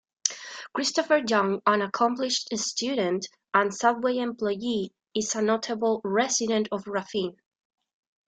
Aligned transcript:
Christopher 0.73 1.21
Young, 1.27 1.61
an 1.67 1.83
accomplished 1.83 2.47
student 2.57 3.27
and 3.53 3.71
Subway 3.71 4.17
employee, 4.17 4.93
is 5.13 5.35
a 5.35 5.43
notable 5.43 6.01
resident 6.03 6.67
of 6.71 6.85
Raphine. 6.87 7.35